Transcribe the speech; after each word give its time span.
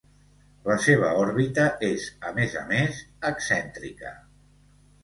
La 0.69 0.77
seva 0.85 1.11
òrbita 1.25 1.67
és 1.89 2.09
a 2.31 2.35
més 2.41 2.59
a 2.63 2.67
més 2.73 3.05
excèntrica. 3.33 4.19